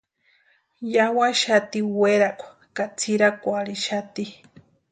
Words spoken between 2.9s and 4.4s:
tsʼirakwarhixati.